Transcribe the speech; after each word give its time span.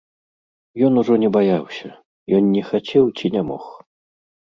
Ён 0.87 0.93
ужо 1.01 1.19
не 1.25 1.29
баяўся, 1.37 1.89
ён 2.41 2.51
не 2.57 2.67
хацеў 2.73 3.05
ці 3.19 3.35
не 3.37 3.49
мог. 3.55 3.73